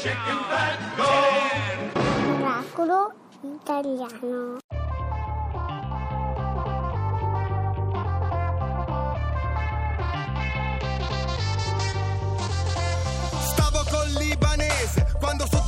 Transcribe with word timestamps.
chicken 0.00 0.38
fat, 0.48 0.78
go! 0.96 1.04
Oracolo 2.40 3.12
italiano. 3.42 4.58
Stavo 13.42 13.84
col 13.90 14.10
libanese 14.16 15.06
quando 15.18 15.44
sotto 15.50 15.59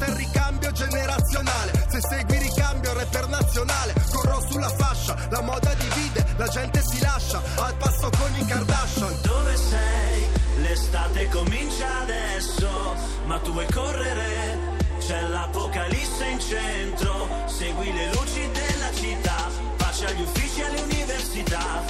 questo 0.00 0.04
è 0.04 0.08
il 0.08 0.14
ricambio 0.14 0.72
generazionale. 0.72 1.86
Se 1.88 2.00
segui 2.00 2.38
ricambio 2.38 2.92
rapper 2.94 3.28
nazionale, 3.28 3.94
corro 4.10 4.40
sulla 4.48 4.68
fascia, 4.70 5.16
la 5.30 5.40
moda 5.42 5.74
divide, 5.74 6.24
la 6.36 6.48
gente 6.48 6.82
si 6.82 7.00
lascia, 7.00 7.42
al 7.56 7.74
passo 7.74 8.10
con 8.10 8.34
i 8.36 8.44
Kardashian. 8.44 9.20
Dove 9.22 9.56
sei? 9.56 10.26
L'estate 10.62 11.28
comincia 11.28 12.00
adesso, 12.00 12.96
ma 13.26 13.38
tu 13.40 13.52
vuoi 13.52 13.66
correre? 13.72 14.78
C'è 14.98 15.22
l'apocalisse 15.22 16.26
in 16.26 16.40
centro, 16.40 17.28
segui 17.46 17.92
le 17.92 18.10
luci 18.12 18.48
della 18.52 18.92
città, 18.94 19.48
pace 19.76 20.06
agli 20.06 20.22
uffici 20.22 20.60
e 20.60 20.64
alle 20.64 20.80
università. 20.80 21.82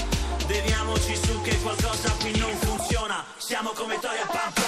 Beviamoci 0.47 1.15
su 1.17 1.41
che 1.43 1.57
qualcosa 1.61 2.11
qui 2.19 2.37
non 2.39 2.57
funziona, 2.57 3.25
siamo 3.37 3.71
come 3.71 3.99
Toia 4.01 4.27
Pamplona. 4.27 4.60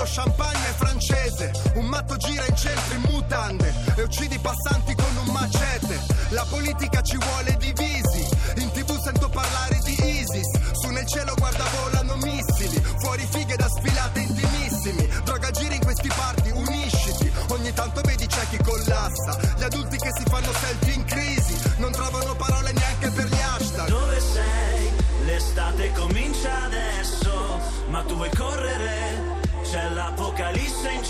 Lo 0.00 0.06
champagne 0.06 0.66
è 0.66 0.72
francese. 0.72 1.52
Un 1.74 1.84
matto 1.84 2.16
gira 2.16 2.46
in 2.46 2.56
centro 2.56 2.94
in 2.94 3.02
mutande 3.10 3.74
e 3.96 4.02
uccidi 4.02 4.34
i 4.34 4.38
passanti 4.38 4.94
con 4.94 5.14
un 5.26 5.30
macete. 5.30 6.00
La 6.30 6.46
politica 6.48 7.02
ci 7.02 7.18
vuole 7.18 7.54
divisi. 7.58 8.26
In 8.56 8.70
tv 8.70 8.98
sento 8.98 9.28
parlare 9.28 9.78
di 9.84 9.92
ISIS. 9.92 10.72
Su 10.72 10.88
nel 10.88 11.06
cielo 11.06 11.34
guarda 11.36 11.64
volano 11.76 12.16
missili. 12.16 12.80
Fuori 13.00 13.26
fighe 13.30 13.56
da 13.56 13.68
sfilate 13.68 14.20
intimissimi. 14.20 15.06
Droga 15.24 15.50
giri 15.50 15.74
in 15.74 15.84
questi 15.84 16.08
parti, 16.08 16.48
unisciti. 16.48 17.30
Ogni 17.48 17.72
tanto 17.74 18.00
vedi 18.00 18.26
c'è 18.26 18.48
chi 18.48 18.58
collassa. 18.62 19.38
Gli 19.58 19.64
adulti 19.64 19.98
che 19.98 20.10
si 20.16 20.24
fanno 20.30 20.50
selfie 20.54 20.94
in 20.94 21.04
crisi. 21.04 21.60
Non 21.76 21.92
trovano 21.92 22.34
parole 22.36 22.72
neanche 22.72 23.10
per 23.10 23.26
gli 23.26 23.40
hashtag. 23.40 23.88
Dove 23.88 24.18
sei? 24.18 24.90
L'estate 25.26 25.92
comincia 25.92 26.64
adesso, 26.64 27.60
ma 27.88 28.02
tu 28.04 28.14
vuoi 28.14 28.30
correre? 28.34 28.99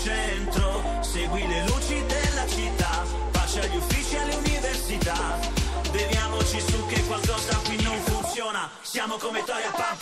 Centro, 0.03 0.81
segui 1.01 1.45
le 1.47 1.63
luci 1.67 2.03
della 2.07 2.47
città, 2.47 3.03
pace 3.31 3.59
agli 3.59 3.75
uffici 3.75 4.15
e 4.15 4.17
alle 4.17 4.35
università. 4.35 5.37
Beviamoci 5.91 6.59
su 6.59 6.87
che 6.87 7.03
qualcosa 7.05 7.55
qui 7.57 7.79
non 7.83 7.99
funziona, 7.99 8.67
siamo 8.81 9.17
come 9.17 9.43
Toia 9.43 9.69
Pamplona. 9.69 10.00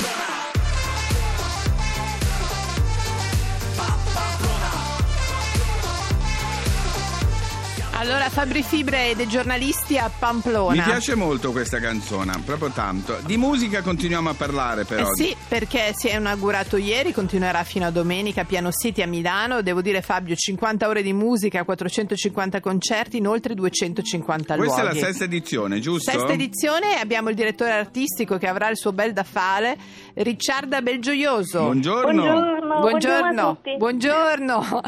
Allora, 8.09 8.27
Fabri 8.29 8.63
Fibre 8.63 9.13
dei 9.15 9.27
giornalisti 9.27 9.95
a 9.95 10.09
Pamplona. 10.09 10.73
Mi 10.73 10.81
piace 10.81 11.13
molto 11.13 11.51
questa 11.51 11.79
canzone, 11.79 12.41
proprio 12.43 12.69
tanto. 12.69 13.19
Di 13.23 13.37
musica 13.37 13.83
continuiamo 13.83 14.29
a 14.29 14.33
parlare 14.33 14.83
però. 14.83 15.11
Eh 15.11 15.15
sì, 15.15 15.35
perché 15.47 15.93
si 15.95 16.07
è 16.07 16.15
inaugurato 16.17 16.77
ieri, 16.77 17.13
continuerà 17.13 17.63
fino 17.63 17.85
a 17.85 17.91
domenica, 17.91 18.45
Piano 18.45 18.71
City 18.71 19.03
a 19.03 19.07
Milano. 19.07 19.61
Devo 19.61 19.83
dire, 19.83 20.01
Fabio, 20.01 20.35
50 20.35 20.87
ore 20.87 21.03
di 21.03 21.13
musica, 21.13 21.63
450 21.63 22.59
concerti 22.61 23.17
in 23.17 23.27
oltre 23.27 23.53
250 23.53 24.55
Questa 24.55 24.81
luoghi. 24.81 24.97
è 24.97 24.99
la 25.01 25.05
sesta 25.05 25.25
edizione, 25.25 25.79
giusto? 25.79 26.09
Sesta 26.09 26.31
edizione, 26.31 26.99
abbiamo 26.99 27.29
il 27.29 27.35
direttore 27.35 27.73
artistico 27.73 28.39
che 28.39 28.47
avrà 28.47 28.69
il 28.69 28.77
suo 28.77 28.91
bel 28.91 29.13
da 29.13 29.23
fare, 29.23 29.77
Ricciarda 30.15 30.81
Belgioioso. 30.81 31.61
Buongiorno. 31.61 32.23
Buongiorno, 32.23 32.57
buongiorno 32.57 32.73
a 32.73 32.79
Buongiorno, 32.79 33.55
tutti. 33.55 33.77
buongiorno. 33.77 34.81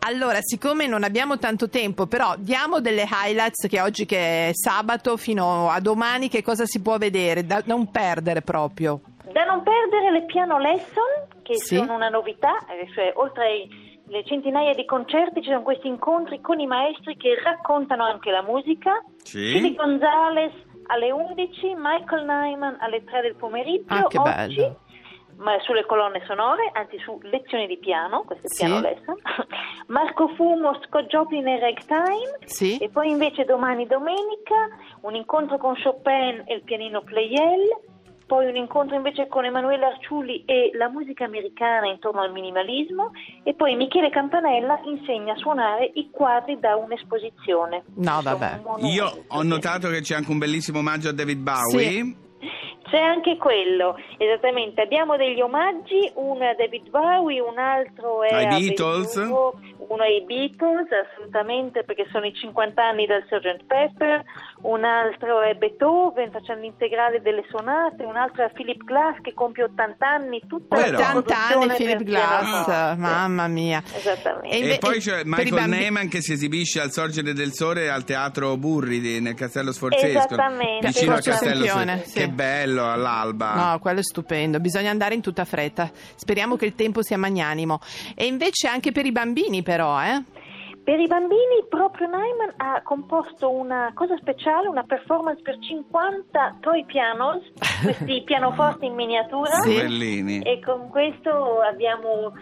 Allora, 0.00 0.38
siccome 0.42 0.86
non 0.86 1.02
abbiamo 1.02 1.38
tanto 1.38 1.68
tempo, 1.68 2.06
però 2.06 2.34
diamo 2.38 2.66
delle 2.80 3.06
highlights 3.10 3.66
che 3.68 3.80
oggi 3.80 4.04
che 4.06 4.48
è 4.48 4.50
sabato 4.52 5.16
fino 5.16 5.68
a 5.70 5.80
domani 5.80 6.28
che 6.28 6.42
cosa 6.42 6.64
si 6.66 6.80
può 6.82 6.96
vedere, 6.98 7.44
da 7.46 7.62
non 7.64 7.90
perdere 7.90 8.42
proprio. 8.42 9.00
Da 9.32 9.44
non 9.44 9.62
perdere 9.62 10.10
le 10.12 10.24
piano 10.26 10.58
lesson, 10.58 11.26
che 11.42 11.56
Sì. 11.56 11.76
sono 11.76 11.94
una 11.94 12.08
novità, 12.08 12.54
eh, 12.68 12.86
cioè 12.94 13.12
oltre 13.16 13.44
ai 13.44 13.86
le 14.10 14.24
centinaia 14.24 14.72
di 14.72 14.86
concerti 14.86 15.42
ci 15.42 15.48
sono 15.50 15.60
questi 15.62 15.86
incontri 15.86 16.40
con 16.40 16.58
i 16.58 16.66
maestri 16.66 17.14
che 17.18 17.38
raccontano 17.44 18.04
anche 18.04 18.30
la 18.30 18.42
musica. 18.42 19.04
Sì. 19.22 19.52
Chili 19.52 19.74
Gonzales 19.74 20.52
alle 20.86 21.10
11, 21.12 21.74
Michael 21.76 22.24
Nyman 22.24 22.78
alle 22.80 23.04
3 23.04 23.20
del 23.20 23.34
pomeriggio. 23.36 23.92
Ah, 23.92 24.06
che 24.06 24.18
oggi, 24.18 24.54
bello. 24.56 24.80
Ma 25.38 25.58
sulle 25.60 25.86
colonne 25.86 26.22
sonore, 26.26 26.70
anzi 26.72 26.98
su 26.98 27.18
lezioni 27.22 27.66
di 27.66 27.78
piano, 27.78 28.22
questo 28.22 28.46
è 28.46 28.50
Sì. 28.50 28.64
piano 28.64 28.80
lesson. 28.80 29.14
Marco 29.88 30.28
Fumo, 30.34 30.78
Scott 30.86 31.06
Joplin 31.06 31.46
e 31.48 31.58
Ragtime. 31.58 32.38
Sì. 32.44 32.76
E 32.78 32.88
poi 32.90 33.10
invece 33.10 33.44
domani 33.44 33.86
domenica 33.86 34.68
un 35.02 35.14
incontro 35.14 35.56
con 35.58 35.74
Chopin 35.80 36.42
e 36.46 36.54
il 36.54 36.62
pianino 36.62 37.02
Pleyel, 37.02 37.86
poi 38.26 38.46
un 38.46 38.56
incontro 38.56 38.94
invece 38.94 39.26
con 39.26 39.46
Emanuele 39.46 39.86
Arciuli 39.86 40.44
e 40.44 40.70
la 40.74 40.90
musica 40.90 41.24
americana 41.24 41.86
intorno 41.88 42.20
al 42.20 42.30
minimalismo 42.30 43.12
e 43.42 43.54
poi 43.54 43.74
Michele 43.74 44.10
Campanella 44.10 44.78
insegna 44.84 45.32
a 45.32 45.36
suonare 45.36 45.90
i 45.94 46.10
quadri 46.10 46.58
da 46.58 46.76
un'esposizione. 46.76 47.84
No, 47.94 48.20
vabbè. 48.22 48.60
Io 48.80 49.24
ho 49.28 49.42
notato 49.42 49.88
che 49.88 50.02
c'è 50.02 50.14
anche 50.16 50.30
un 50.30 50.36
bellissimo 50.38 50.80
omaggio 50.80 51.08
a 51.08 51.12
David 51.12 51.38
Bowie. 51.38 51.88
Sì. 51.90 52.26
C'è 52.90 52.98
anche 52.98 53.36
quello, 53.36 53.96
esattamente. 54.16 54.80
Abbiamo 54.80 55.16
degli 55.16 55.40
omaggi, 55.40 56.10
uno 56.14 56.48
a 56.48 56.54
David 56.54 56.88
Bowie, 56.88 57.40
un 57.40 57.58
altro 57.58 58.22
è 58.22 58.32
Ai 58.32 58.46
a 58.46 58.48
Beatles. 58.48 59.16
Uno 59.88 60.02
ai 60.02 60.22
Beatles, 60.24 60.88
assolutamente, 60.92 61.82
perché 61.84 62.06
sono 62.12 62.26
i 62.26 62.32
50 62.34 62.82
anni 62.82 63.06
dal 63.06 63.24
Sgt. 63.26 63.64
Pepper, 63.66 64.22
un 64.62 64.84
altro 64.84 65.40
è 65.40 65.54
Beethoven, 65.54 66.30
facendo 66.30 66.62
l'integrale 66.62 67.20
delle 67.22 67.44
sonate, 67.50 68.04
un 68.04 68.16
altro 68.16 68.44
è 68.44 68.50
Philip 68.52 68.84
Glass 68.84 69.20
che 69.22 69.32
compie 69.34 69.64
80 69.64 70.06
anni, 70.06 70.42
tutta 70.46 70.76
la 70.76 70.86
80 70.98 71.36
anni 71.36 71.66
produzione 71.66 71.76
Philip 71.76 72.02
Glass, 72.02 72.38
pianoforte. 72.64 73.00
mamma 73.00 73.46
mia. 73.48 73.82
Esattamente. 73.94 74.56
E 74.58 74.72
E, 74.74 74.78
poi 74.78 74.98
c'è 74.98 75.20
i 75.20 75.24
Michael 75.24 75.50
bambi- 75.50 75.76
Neyman 75.78 76.08
che 76.08 76.20
si 76.20 76.32
esibisce 76.32 76.80
al 76.80 76.90
Sorgere 76.90 77.32
del 77.32 77.52
Sole 77.52 77.88
al 77.88 78.04
Teatro 78.04 78.56
Burri 78.56 79.20
nel 79.20 79.34
Castello 79.34 79.72
Sforzesco. 79.72 80.06
Esattamente. 80.18 80.86
Vicino 80.88 81.14
al 81.14 81.22
Castello 81.22 81.64
Sforzesco. 81.64 82.08
sì. 82.08 82.18
Che 82.18 82.28
bello 82.28 82.90
all'alba. 82.90 83.54
No, 83.54 83.78
quello 83.78 84.00
è 84.00 84.02
stupendo, 84.02 84.60
bisogna 84.60 84.90
andare 84.90 85.14
in 85.14 85.22
tutta 85.22 85.44
fretta. 85.44 85.90
Speriamo 86.14 86.56
che 86.56 86.66
il 86.66 86.74
tempo 86.74 87.02
sia 87.02 87.16
magnanimo. 87.16 87.80
E 88.14 88.26
invece 88.26 88.68
anche 88.68 88.92
per 88.92 89.06
i 89.06 89.12
bambini 89.12 89.62
però, 89.78 90.02
eh? 90.02 90.24
Per 90.82 90.98
i 90.98 91.06
bambini 91.06 91.62
proprio 91.68 92.08
Nyman 92.08 92.54
ha 92.56 92.82
composto 92.82 93.50
una 93.50 93.92
cosa 93.94 94.16
speciale, 94.16 94.66
una 94.66 94.82
performance 94.82 95.40
per 95.42 95.58
50 95.60 96.56
toy 96.60 96.84
pianos, 96.84 97.42
questi 97.84 98.22
pianoforti 98.24 98.86
in 98.86 98.94
miniatura. 98.94 99.52
Sì. 99.60 99.74
Bellini. 99.74 100.40
E 100.40 100.60
con 100.60 100.88
questo 100.88 101.60
abbiamo 101.60 102.32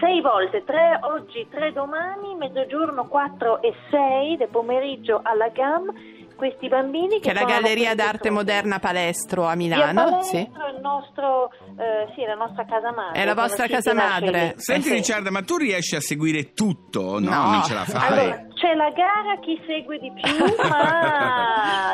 sei 0.00 0.20
volte, 0.20 0.64
tre 0.64 0.98
oggi, 1.02 1.46
tre 1.50 1.72
domani, 1.72 2.34
mezzogiorno 2.34 3.06
4 3.06 3.62
e 3.62 3.72
6 3.90 4.36
del 4.36 4.48
pomeriggio 4.48 5.20
alla 5.22 5.48
GAM, 5.50 5.92
questi 6.34 6.68
bambini 6.68 7.20
Che 7.20 7.20
che 7.20 7.30
è 7.30 7.34
la 7.34 7.44
Galleria 7.44 7.94
d'Arte. 7.94 8.30
Moderna 8.30 8.78
Palestro 8.80 9.44
a 9.44 9.54
Milano. 9.54 10.04
Palestro 10.04 10.22
Sì. 10.22 10.50
Nostro, 10.84 11.50
eh, 11.80 12.12
sì, 12.14 12.22
la 12.26 12.34
nostra 12.34 12.64
casa 12.66 12.92
madre. 12.92 13.18
È 13.20 13.24
la 13.24 13.34
vostra 13.34 13.66
casa 13.66 13.94
madre. 13.94 14.54
Senti 14.58 14.88
Eh 14.88 14.90
sì. 14.90 14.94
Ricciarda, 14.96 15.30
ma 15.30 15.40
tu 15.42 15.56
riesci 15.56 15.96
a 15.96 16.00
seguire 16.00 16.52
tutto? 16.52 17.18
No, 17.18 17.30
No. 17.30 17.50
non 17.52 17.62
ce 17.64 17.72
la 17.74 17.84
fai. 17.84 18.06
Allora, 18.12 18.46
c'è 18.54 18.74
la 18.74 18.90
gara 18.90 19.38
chi 19.40 19.58
segue 19.66 19.98
di 19.98 20.12
più, 20.12 20.44
ma 20.68 21.92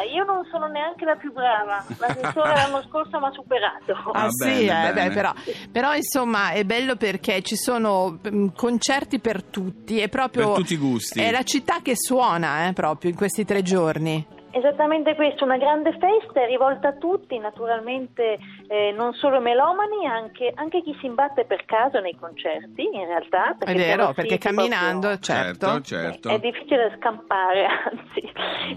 sono 0.51 0.67
neanche 0.67 1.05
la 1.05 1.15
più 1.17 1.33
brava. 1.33 1.85
L'assessore 1.99 2.55
l'anno 2.55 2.83
scorso 2.89 3.19
mi 3.19 3.27
ha 3.27 3.31
superato. 3.33 3.93
Ah, 4.13 4.25
Ah, 4.25 4.29
sì, 4.31 4.67
bene, 4.67 4.89
eh, 4.89 4.93
bene. 4.93 5.09
beh, 5.09 5.15
però, 5.15 5.33
però 5.71 5.95
insomma 5.95 6.51
è 6.51 6.65
bello 6.65 6.97
perché 6.97 7.43
ci 7.43 7.57
sono 7.57 8.19
mm, 8.29 8.49
concerti 8.57 9.19
per 9.21 9.43
tutti, 9.45 9.99
è 10.01 10.09
proprio 10.09 10.49
Per 10.49 10.57
tutti 10.57 10.75
i 10.75 10.79
gusti. 10.79 11.21
È 11.23 11.31
la 11.31 11.43
città 11.43 11.81
che 11.83 11.93
suona 11.97 12.67
eh, 12.67 12.73
proprio 12.73 13.11
in 13.11 13.17
questi 13.17 13.45
tre 13.45 13.63
giorni. 13.63 14.27
Esattamente 14.53 15.15
questo, 15.15 15.45
una 15.45 15.59
grande 15.59 15.93
festa 15.93 16.43
è 16.43 16.47
rivolta 16.47 16.89
a 16.89 16.93
tutti, 16.97 17.39
naturalmente 17.39 18.39
eh, 18.73 18.93
non 18.97 19.13
solo 19.15 19.41
melomani, 19.41 20.07
anche, 20.07 20.53
anche 20.55 20.81
chi 20.83 20.97
si 21.01 21.07
imbatte 21.07 21.45
per 21.45 21.65
caso 21.65 21.99
nei 21.99 22.17
concerti, 22.17 22.85
in 22.85 23.05
realtà. 23.05 23.55
È 23.59 23.65
perché 23.65 23.75
vero, 23.75 24.13
perché 24.13 24.39
camminando, 24.39 25.09
proprio- 25.09 25.19
certo. 25.19 25.67
certo, 25.67 25.83
certo. 25.83 26.29
È 26.29 26.39
difficile 26.39 26.95
scampare, 27.01 27.67
anzi, 27.91 28.21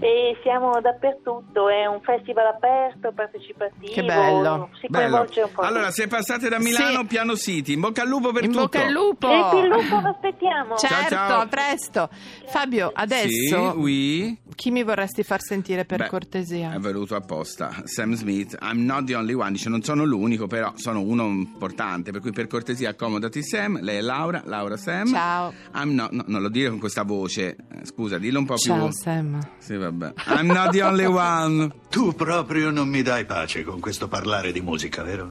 e 0.00 0.36
siamo 0.42 0.80
dappertutto, 0.80 1.68
è 1.68 1.86
un 1.86 2.00
festival 2.02 2.46
aperto, 2.46 3.12
partecipativo, 3.12 3.92
Che 3.92 4.02
bello. 4.02 4.70
si 4.80 4.88
Bello. 4.88 5.04
coinvolge 5.10 5.42
un 5.42 5.52
po'. 5.54 5.60
Allora, 5.62 5.90
se 5.92 6.08
passate 6.08 6.48
da 6.48 6.58
Milano, 6.58 6.98
Sì. 7.02 7.06
Piano 7.06 7.36
City, 7.36 7.74
in 7.74 7.80
bocca 7.80 8.02
al 8.02 8.08
lupo 8.08 8.32
per 8.32 8.42
in 8.42 8.50
tutto. 8.50 8.62
bocca 8.62 8.82
al 8.86 8.90
lupo! 8.90 9.28
E 9.28 9.60
il 9.60 9.68
lupo 9.68 10.00
lo 10.00 10.08
aspettiamo. 10.08 10.76
Certo, 10.76 11.14
Ciao, 11.14 11.28
ciao. 11.28 11.40
a 11.42 11.46
presto. 11.46 12.08
Fabio, 12.46 12.90
adesso 12.92 13.28
Sì, 13.28 13.54
oui. 13.76 14.38
chi 14.56 14.72
mi 14.72 14.82
vorresti 14.82 15.22
far 15.22 15.40
sentire 15.40 15.84
per 15.84 15.98
Beh, 15.98 16.08
cortesia? 16.08 16.72
È 16.72 16.78
venuto 16.78 17.14
apposta. 17.14 17.70
Sam 17.84 18.14
Smith, 18.14 18.56
I'm 18.60 18.84
not 18.84 19.04
the 19.04 19.14
only 19.14 19.34
one. 19.34 19.52
Dice, 19.52 19.68
non 19.68 19.82
sono 19.84 20.04
l'unico, 20.04 20.46
però 20.46 20.72
sono 20.76 21.00
uno 21.02 21.26
importante. 21.26 22.10
Per 22.10 22.20
cui 22.20 22.32
per 22.32 22.46
cortesia 22.46 22.90
accomodati 22.90 23.42
Sam. 23.42 23.80
Lei 23.80 23.98
è 23.98 24.00
Laura, 24.00 24.42
Laura 24.46 24.76
Sam. 24.76 25.06
Ciao. 25.08 25.52
I'm 25.74 25.94
not, 25.94 26.10
no, 26.10 26.24
non 26.26 26.42
lo 26.42 26.48
dire 26.48 26.70
con 26.70 26.78
questa 26.78 27.02
voce. 27.02 27.56
Eh, 27.56 27.84
Scusa, 27.84 28.18
dillo 28.18 28.38
un 28.38 28.46
po' 28.46 28.56
Ciao 28.56 28.86
più. 28.86 28.94
Sam. 28.94 29.38
Sì, 29.58 29.76
vabbè. 29.76 30.12
I'm 30.28 30.46
not 30.46 30.70
the 30.70 30.82
only 30.82 31.04
one. 31.04 31.70
Tu 31.90 32.12
proprio 32.14 32.70
non 32.70 32.88
mi 32.88 33.02
dai 33.02 33.26
pace 33.26 33.62
con 33.62 33.78
questo 33.80 34.08
parlare 34.08 34.52
di 34.52 34.60
musica, 34.60 35.02
vero? 35.02 35.28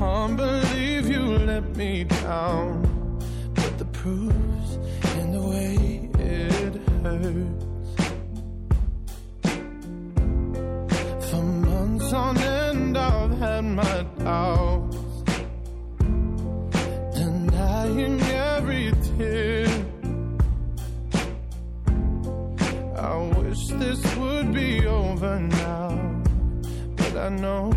Can't 0.00 0.34
believe 0.34 1.10
you 1.10 1.20
let 1.50 1.76
me 1.76 2.04
down. 2.04 2.70
But 3.52 3.76
the 3.76 3.84
proof's 3.84 4.72
in 5.20 5.32
the 5.36 5.42
way 5.52 6.08
it 6.18 6.74
hurts. 7.02 7.64
For 11.28 11.42
months 11.42 12.12
on 12.14 12.38
end, 12.38 12.96
I've 12.96 13.38
had 13.44 13.64
my 13.80 14.06
doubts 14.24 14.96
denying 17.14 18.22
every 18.22 18.92
tear. 19.06 19.68
I 22.96 23.16
wish 23.38 23.66
this 23.82 24.00
would 24.16 24.54
be 24.54 24.86
over 24.86 25.38
now, 25.40 26.22
but 26.96 27.16
I 27.18 27.28
know 27.28 27.69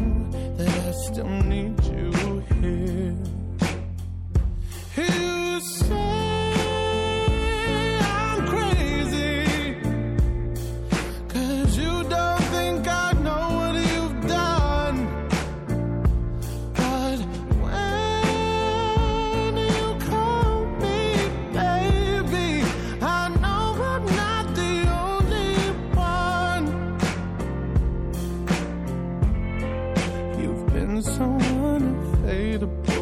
to 32.64 32.93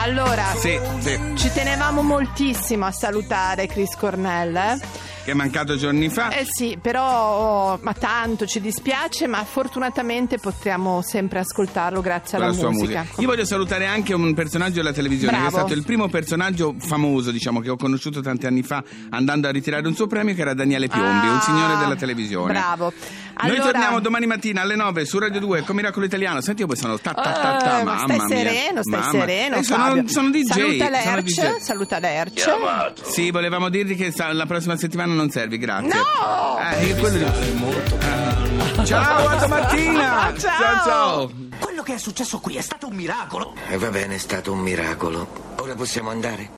Allora, 0.00 0.44
Sì, 0.56 0.78
sì, 1.00 1.18
ci 1.34 1.50
tenevamo 1.52 2.02
moltissimo 2.02 2.86
a 2.86 2.92
salutare 2.92 3.66
Chris 3.66 3.94
Cornell, 3.96 4.54
eh? 4.56 4.78
che 5.24 5.32
è 5.32 5.34
mancato 5.34 5.76
giorni 5.76 6.08
fa. 6.08 6.30
Eh 6.30 6.46
sì, 6.48 6.78
però, 6.80 7.78
ma 7.82 7.92
tanto 7.92 8.46
ci 8.46 8.60
dispiace, 8.60 9.26
ma 9.26 9.44
fortunatamente 9.44 10.38
potremo 10.38 11.02
sempre 11.02 11.40
ascoltarlo 11.40 12.00
grazie 12.00 12.38
alla 12.38 12.46
la 12.46 12.52
sua 12.54 12.70
musica. 12.70 13.00
musica. 13.00 13.20
Io 13.20 13.26
voglio 13.28 13.44
salutare 13.44 13.84
anche 13.86 14.14
un 14.14 14.32
personaggio 14.32 14.76
della 14.76 14.92
televisione 14.92 15.32
che 15.32 15.40
Bravo. 15.40 15.56
è 15.56 15.58
stato 15.58 15.74
il 15.74 15.82
primo 15.84 16.08
personaggio 16.08 16.74
famoso, 16.78 17.30
diciamo, 17.30 17.60
che 17.60 17.68
ho 17.68 17.76
conosciuto 17.76 18.22
tanti 18.22 18.46
anni 18.46 18.62
fa 18.62 18.82
andando 19.10 19.48
a 19.48 19.50
ritirare 19.50 19.86
un 19.86 19.94
suo 19.94 20.06
premio, 20.06 20.34
che 20.34 20.40
era 20.40 20.54
Daniele 20.54 20.88
Piombi, 20.88 21.26
Ah, 21.26 21.32
un 21.32 21.40
signore 21.42 21.76
della 21.76 21.96
televisione. 21.96 22.52
Bravo. 22.52 22.92
Noi 23.40 23.50
Allora- 23.50 23.70
torniamo 23.70 24.00
domani 24.00 24.26
mattina 24.26 24.62
alle 24.62 24.74
9 24.74 25.04
su 25.04 25.18
Radio 25.18 25.38
2 25.40 25.62
con 25.62 25.76
Miracolo 25.76 26.04
Italiano. 26.04 26.40
Senti, 26.40 26.62
io 26.62 26.66
poi 26.66 26.76
sono 26.76 26.98
ta 26.98 27.12
ta 27.14 27.22
ta 27.22 27.56
ta, 27.56 27.80
Eh, 27.80 27.84
ma 27.84 27.94
mamma 27.94 28.14
stai 28.14 28.18
mia. 28.18 28.36
sereno, 28.36 28.82
stai 28.82 28.98
Mamma. 29.00 29.10
sereno. 29.12 29.56
Eh, 29.56 29.62
sono, 29.62 30.02
sono 30.08 30.30
DJ. 30.30 30.46
Saluta 30.48 30.84
sono 30.84 30.90
Lerch, 31.14 31.24
DJ. 31.24 31.58
saluta 31.60 31.98
Lerch. 32.00 32.32
Chiamato. 32.34 33.02
Sì, 33.10 33.30
volevamo 33.30 33.68
dirvi 33.68 33.94
che 33.94 34.12
la 34.32 34.46
prossima 34.46 34.76
settimana 34.76 35.12
non 35.14 35.30
servi, 35.30 35.56
grazie. 35.58 35.88
No! 35.94 36.58
Eh, 36.78 36.96
quello 36.96 37.16
di- 37.18 37.24
Eh. 37.24 38.84
Ciao, 38.84 39.28
a 39.28 39.34
domattina! 39.36 40.32
Ciao. 40.38 40.50
ciao! 40.50 40.84
ciao. 40.84 41.30
Quello 41.60 41.82
che 41.82 41.94
è 41.94 41.98
successo 41.98 42.38
qui 42.40 42.56
è 42.56 42.60
stato 42.60 42.88
un 42.88 42.94
miracolo. 42.94 43.54
E 43.68 43.76
va 43.78 43.90
bene, 43.90 44.16
è 44.16 44.18
stato 44.18 44.52
un 44.52 44.58
miracolo. 44.58 45.54
Ora 45.60 45.74
possiamo 45.74 46.10
andare? 46.10 46.50